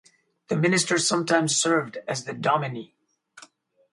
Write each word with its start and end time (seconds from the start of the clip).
The 0.47 0.55
minister 0.57 0.97
sometimes 0.97 1.55
served 1.55 1.99
as 2.07 2.23
the 2.25 2.33
dominie. 2.33 2.95